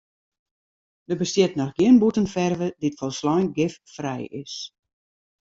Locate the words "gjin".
1.77-1.99